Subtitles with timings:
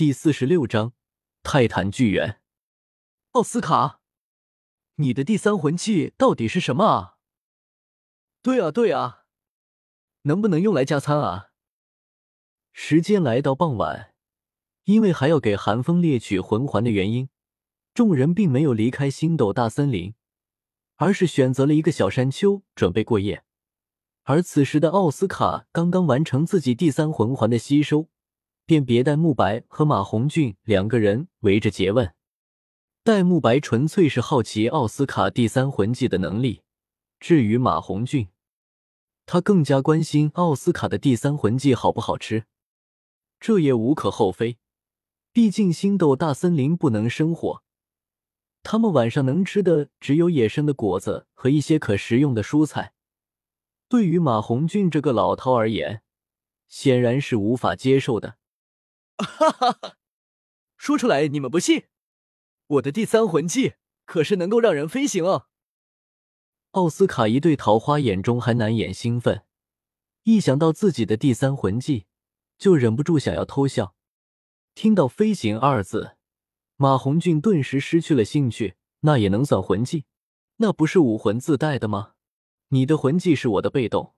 [0.00, 0.94] 第四十六章
[1.42, 2.40] 泰坦巨猿。
[3.32, 4.00] 奥斯卡，
[4.94, 7.18] 你的第三魂技到底是什么啊？
[8.40, 9.24] 对啊，对啊，
[10.22, 11.50] 能不能用来加餐啊？
[12.72, 14.14] 时间来到傍晚，
[14.84, 17.28] 因为还要给寒风猎取魂环的原因，
[17.92, 20.14] 众人并没有离开星斗大森林，
[20.96, 23.44] 而是选择了一个小山丘准备过夜。
[24.22, 28.08] 而此时的奥斯卡刚刚完成自己第三魂环的吸收，
[28.70, 32.14] 便别戴沐白和马红俊两个人围着诘问。
[33.02, 36.62] 戴沐白纯粹是好奇奥斯卡第三魂技的能力，
[37.18, 38.28] 至于马红俊，
[39.26, 42.44] 他更加关心奥斯卡的第三魂技好不好吃。
[43.40, 44.58] 这也无可厚非，
[45.32, 47.64] 毕竟星斗大森林不能生火，
[48.62, 52.92] 他们晚上能吃的只有野生的果子和一些可食用的蔬菜。
[53.88, 56.02] 对于马红俊这个老饕而言，
[56.68, 58.36] 显然是无法接受的。
[59.22, 59.96] 哈哈哈！
[60.76, 61.84] 说出来你们不信，
[62.66, 65.46] 我的第三魂技可是能够让人飞行哦。
[66.72, 69.44] 奥斯卡一对桃花眼中还难掩兴奋，
[70.22, 72.06] 一想到自己的第三魂技，
[72.58, 73.94] 就忍不住想要偷笑。
[74.74, 76.16] 听到“飞行”二字，
[76.76, 78.76] 马红俊顿时失去了兴趣。
[79.00, 80.04] 那也能算魂技？
[80.56, 82.12] 那不是武魂自带的吗？
[82.68, 84.14] 你的魂技是我的被动，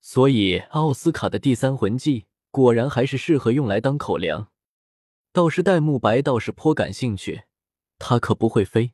[0.00, 4.52] 所以奥斯卡的第三魂技果然还是适合用来当口粮。
[5.32, 7.44] 倒是戴沐白倒是颇感兴趣，
[7.98, 8.92] 他可不会飞。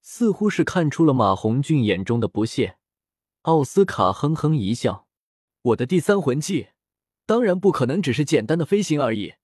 [0.00, 2.78] 似乎是看出了马红俊眼中的不屑，
[3.42, 5.08] 奥斯卡哼哼一笑
[5.60, 6.68] ：“我的第三魂技
[7.26, 9.34] 当然不可能只是简单的飞行而已，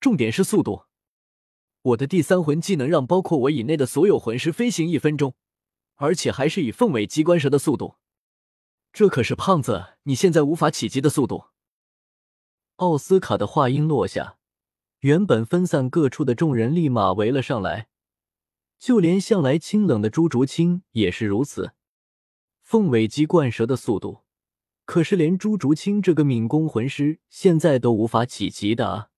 [0.00, 0.86] 重点是速度。
[1.82, 5.34] 我的第三魂技能让包括我以内的所有魂师飞行一分钟，
[5.96, 7.96] 而且还是以凤尾机关蛇的速度。”
[8.92, 11.44] 这可是胖子你现在无法企及的速度。
[12.80, 14.38] 奥斯卡的话音落下，
[15.00, 17.88] 原本分散各处的众人立马围了上来，
[18.78, 21.72] 就连向来清冷的朱竹清也是如此。
[22.62, 24.22] 凤尾鸡冠蛇的速度，
[24.86, 29.10] 可是连朱竹清这个敏攻魂师现在都无法企及的啊！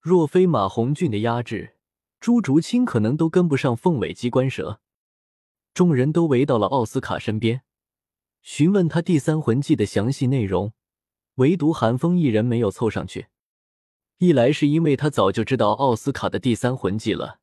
[0.00, 1.76] 若非马红俊的压制，
[2.18, 4.80] 朱竹清可能都跟不上凤尾鸡冠蛇。
[5.72, 7.62] 众人都围到了奥斯卡身边。
[8.40, 10.72] 询问他第三魂技的详细内容，
[11.42, 13.26] 唯独韩风一人没有凑上去。
[14.18, 17.40] 一来是因为他早就知道奥斯卡的第三魂技了，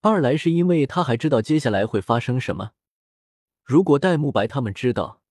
[0.00, 2.72] 二来是因为他还知道接下来会发生什么。
[3.62, 5.22] 如果戴沐白他们知道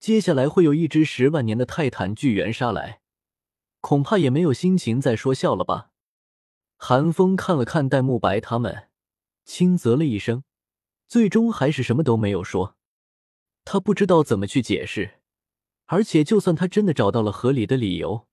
[0.00, 3.02] 接下来会有一只十万年的泰坦巨猿杀来，
[3.82, 5.90] 恐怕也没有心情再说笑了吧。
[6.76, 8.88] 韩风看了看戴沐白他们，
[9.44, 10.44] 轻啧了一声，
[11.06, 12.76] 最终还是什么都没有说。
[13.66, 15.17] 他不知道怎么去解释，
[15.88, 18.28] 而且就算他真的找到了合理的理由，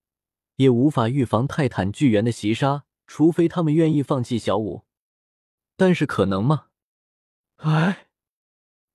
[0.57, 4.83] 也无法预防泰坦巨猿的袭杀，除非他们愿意放弃小舞。
[5.77, 6.67] 但是可能吗？
[7.57, 8.07] 哎，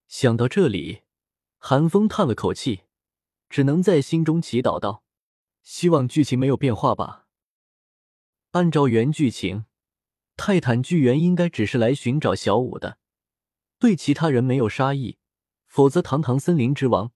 [0.09, 1.03] 想到这里，
[1.57, 2.83] 韩风叹了口气，
[3.49, 5.05] 只能在心中祈祷道
[5.63, 7.27] ：“希望剧情没有变化吧。”
[8.53, 9.65] 按照原剧情，
[10.37, 12.99] 泰坦巨猿应该只是来寻找小舞的，
[13.79, 15.17] 对其他人没有杀意。
[15.67, 17.13] 否则，堂堂森林之王，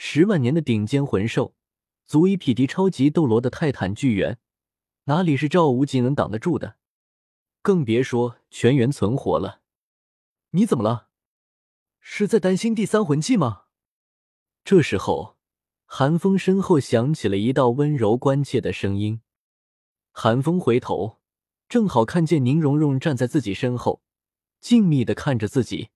[0.00, 1.56] 十万年的顶尖魂兽，
[2.06, 4.38] 足以匹敌超级斗罗的泰坦巨猿，
[5.06, 6.76] 哪里是赵无极能挡得住的？
[7.62, 9.60] 更别说全员存活了。
[10.50, 11.08] 你怎么了？
[11.98, 13.64] 是在担心第三魂技吗？
[14.62, 15.36] 这时候，
[15.84, 19.20] 寒风身后响起了一道温柔关切的声音。
[20.12, 21.18] 寒风回头，
[21.68, 24.00] 正好看见宁荣荣站在自己身后，
[24.60, 25.90] 静谧的看着自己。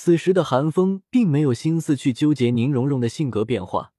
[0.00, 3.92] 此时的韩风并没有心思去纠结宁荣荣的性格变化，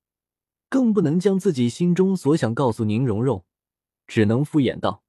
[0.70, 3.46] 更不能将自己心中所想告诉宁荣荣，
[4.08, 5.04] 只能敷衍道：“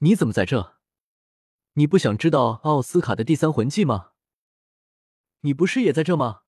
[0.00, 0.76] 你怎么在这？
[1.72, 4.10] 你不想知道奥斯卡的第三魂技吗？
[5.40, 6.42] 你不是也在这吗？”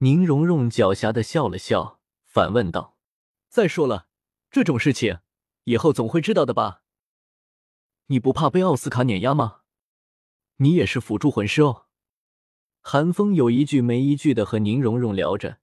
[0.00, 2.98] 宁荣荣狡黠的笑了笑，反问道
[3.48, 4.08] ：“再说了，
[4.50, 5.20] 这种事情
[5.64, 6.82] 以后总会知道的吧？
[8.08, 9.62] 你不怕被奥斯卡碾压吗？
[10.56, 11.86] 你也是辅助魂师哦。”
[12.84, 15.58] 韩风有一句没一句的和宁荣荣聊着，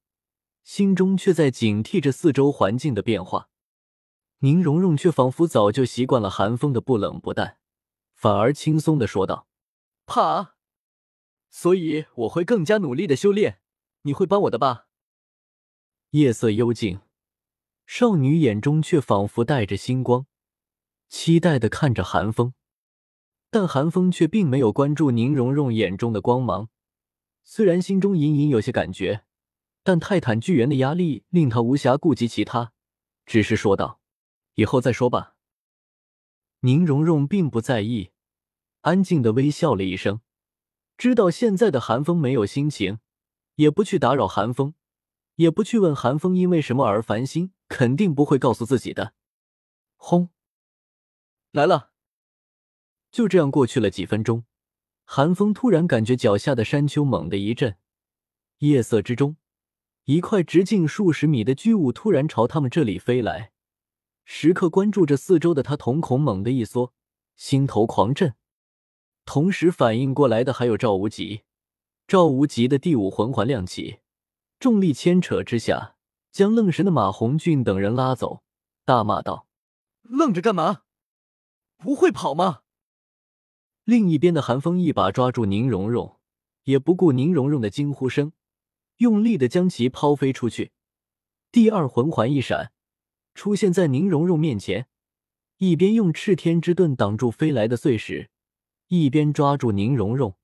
[0.63, 3.49] 心中却在警惕着四周环境的变化。
[4.39, 7.57] 宁荣荣却仿佛早就习惯了韩风的不冷不淡，
[8.15, 9.47] 反而轻松的说道
[10.07, 10.55] ：“怕？
[11.49, 13.59] 所以我会更加努力的修炼，
[14.03, 14.87] 你会帮我的吧？”
[16.11, 17.01] 夜色幽静，
[17.85, 20.25] 少女眼中却仿佛带着星光，
[21.09, 22.53] 期待的看着韩风，
[23.51, 26.69] 但韩风却并没有关注宁荣荣眼中的光芒。
[27.43, 29.23] 虽然心中隐隐有些感觉，
[29.83, 32.73] 但泰坦巨猿的压力令他无暇顾及其他，
[33.25, 33.99] 只是说道
[34.55, 35.35] ：“以后再说吧。”
[36.61, 38.11] 宁荣荣并不在意，
[38.81, 40.21] 安静的微笑了一声，
[40.97, 42.99] 知道现在的韩风没有心情，
[43.55, 44.73] 也不去打扰韩风，
[45.35, 49.13] 也不去问韩风因为什么而烦心，肯定不会告诉自己的。
[49.95, 50.29] 轰，
[51.51, 51.93] 来了。
[53.11, 54.43] 就这样过去了几分钟，
[55.11, 57.75] 寒风突然感觉脚下的山丘猛地一震，
[58.59, 59.37] 夜色之中，
[60.05, 63.51] 一块直径数十米的巨物突然朝他们这里飞来。
[64.23, 66.93] 时刻关注着四周的他，瞳孔猛地一缩，
[67.35, 68.35] 心头狂震。
[69.25, 71.41] 同时反应过来的还有赵无极。
[72.07, 74.01] 赵无极的第五魂环亮起，
[74.59, 75.95] 重力牵扯之下，
[76.31, 78.43] 将愣神的马红俊等人拉走，
[78.85, 79.47] 大骂道
[80.05, 80.83] ：“愣着干嘛？
[81.79, 82.59] 不会跑吗？”
[83.89, 86.19] 另一边的韩风一把抓住宁荣荣，
[86.65, 88.33] 也不顾宁荣荣的惊呼声，
[88.97, 90.73] 用力的将其抛飞出去。
[91.51, 92.71] 第二魂环一闪。
[93.33, 94.87] 出现在宁荣荣面前，
[95.57, 98.29] 一边用赤天之盾挡住飞来的碎石，
[98.89, 100.37] 一边抓住宁荣荣，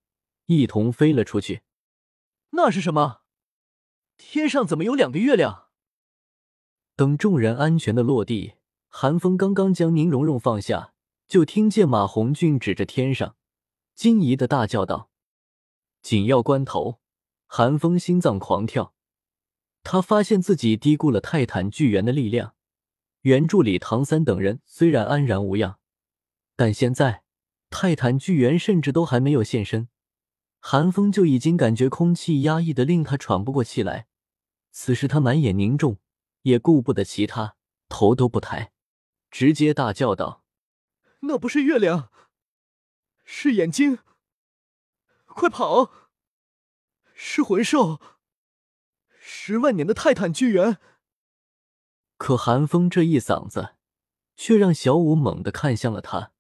[0.48, 1.62] 一同飞了出去。
[2.52, 3.20] 那是什么？
[4.18, 5.68] 天上怎么有两个月亮？
[6.96, 8.54] 等众人安全的落地，
[8.88, 10.95] 韩风刚刚将宁荣荣放下，
[11.28, 13.36] 就听见马红俊指着天上，
[13.94, 15.10] 惊疑的大叫道
[16.02, 17.00] ：“紧要关头，
[17.48, 18.94] 韩风心脏狂跳，
[19.84, 22.54] 他发现自己低估了泰坦巨猿的力量。”
[23.22, 25.80] 原著里，唐三等人虽然安然无恙，
[26.56, 27.24] 但现在
[27.72, 29.90] 泰坦巨猿甚至都还没有现身，
[30.60, 34.06] 寒风就已经感觉空气压抑的令他喘不过气来。
[34.72, 35.98] 此时他满眼凝重，
[36.44, 37.56] 也顾不得其他，
[37.90, 38.72] 头都不抬，
[39.32, 40.44] 直接大叫道
[41.28, 42.12] ：“那不是月亮，
[43.24, 44.00] 是眼睛！
[45.26, 45.92] 快跑！
[47.14, 48.00] 是魂兽！
[49.10, 50.78] 十万年的泰坦巨猿！”
[52.18, 53.76] 可韩风这一嗓子，
[54.36, 56.32] 却让小五猛地看向了他。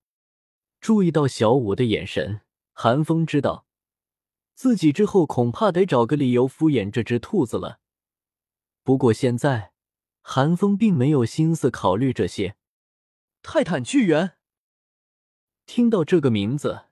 [0.79, 2.41] 注意到小五的眼神，
[2.71, 3.65] 韩风知道
[4.53, 7.79] 自己之后恐怕得找个理由敷衍这只兔子了。
[8.83, 9.73] 不过现在，
[10.21, 12.55] 韩风并没有心思考虑这些。
[13.41, 14.37] 泰坦巨猿，
[15.65, 16.85] 听到这个名字，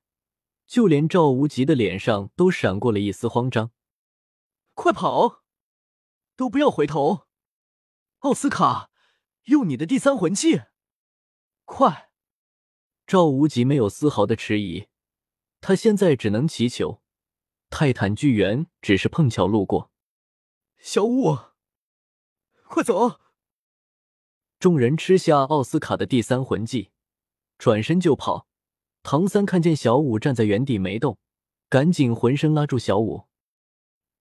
[0.66, 3.72] 就连赵无极的脸上都闪过了一丝慌张。
[4.74, 5.44] 快跑，
[6.36, 7.28] 都不要回头！
[8.20, 8.90] 奥斯卡，
[9.44, 10.64] 用你的第三魂技！
[11.66, 12.12] 快！
[13.06, 14.88] 赵无极没有丝毫的迟疑，
[15.62, 17.04] 他现在只能祈求
[17.70, 19.92] 泰坦巨猿只是碰巧路过。
[20.78, 21.38] 小五，
[22.64, 23.20] 快走！
[24.58, 26.92] 众人吃下奥斯卡的第三魂技，
[27.58, 28.48] 转身就跑。
[29.04, 31.18] 唐三看见小五站在原地没动，
[31.70, 33.28] 赶紧浑身拉住小五。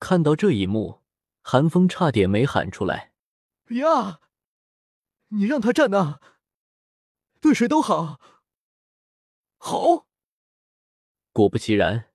[0.00, 1.00] 看到这一幕，
[1.40, 3.12] 韩风差点没喊出来。
[3.68, 4.20] 呀！
[5.28, 6.20] 你让他站那，
[7.40, 8.20] 对谁都好。
[9.56, 10.06] 好。
[11.32, 12.10] 果不其然，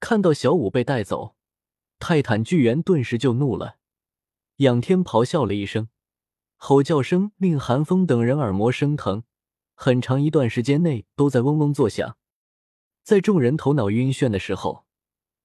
[0.00, 1.36] 看到小五被带走，
[1.98, 3.78] 泰坦巨猿顿时就怒了，
[4.56, 5.88] 仰天咆哮了一声，
[6.56, 9.22] 吼叫声令韩风等人耳膜生疼，
[9.80, 12.18] 很长一段时间内都在嗡嗡作响。
[13.04, 14.84] 在众人头脑晕眩的时候，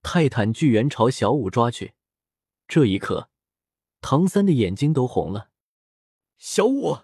[0.02, 1.94] 泰坦巨猿朝小五抓去，
[2.68, 3.30] 这一刻。
[4.02, 5.52] 唐三的眼睛都红了，
[6.40, 6.98] 小五，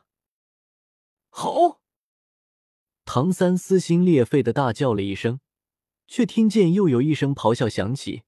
[1.29, 1.81] 好！
[3.05, 5.39] 唐三撕心裂肺的大叫了一声，
[6.07, 8.23] 却听见又有一声咆哮响起。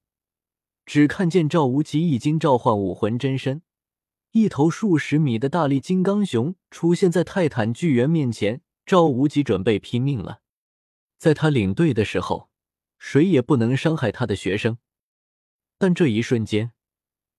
[0.86, 3.62] 只看见赵无极已经召唤武魂真身，
[4.30, 8.62] 一头数十米的大力金刚熊出现在泰坦巨猿面前。
[8.84, 10.40] 赵无极准备拼命了，
[11.18, 12.50] 在他领队的时候，
[12.98, 14.78] 谁也不能伤害他的学生。
[15.78, 16.72] 但这一瞬间。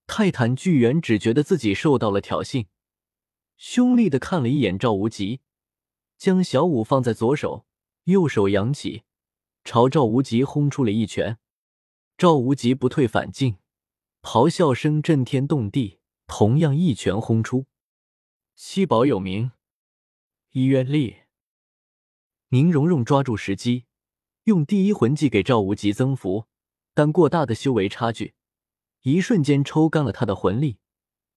[0.06, 2.68] 泰坦巨猿只觉得自己受到了挑衅，
[3.56, 5.40] 凶厉的看了一眼赵无极，
[6.18, 7.66] 将小五放在左手，
[8.04, 9.04] 右手扬起，
[9.64, 11.40] 朝赵无极轰出了一拳。
[12.18, 13.56] 赵无极不退反进，
[14.22, 17.66] 咆哮声震天动地，同样一拳轰出。
[18.56, 19.54] 七宝有名，
[20.52, 21.23] 医院力。
[22.54, 23.86] 宁荣荣抓住时机，
[24.44, 26.46] 用第一魂技给赵无极增幅，
[26.94, 28.36] 但过大的修为差距。
[29.02, 30.78] 一瞬间抽干了他的魂力，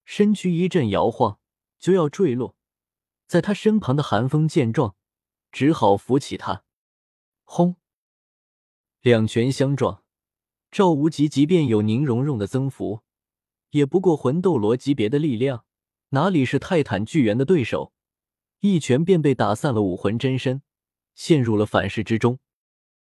[0.04, 1.38] 身躯一阵摇晃，
[1.78, 2.54] 就要坠落。
[3.26, 4.94] 在他身旁的寒风见状，
[5.50, 6.64] 只好扶起他。
[7.44, 7.76] 轰！
[9.00, 10.02] 两拳相撞，
[10.70, 13.00] 赵无极即便有宁荣荣的增幅，
[13.70, 15.64] 也不过魂斗罗级别的力量，
[16.10, 17.94] 哪里是泰坦巨猿的对手？
[18.60, 20.60] 一拳便被打散了武魂真身，
[21.16, 22.38] 陷入了反噬之中。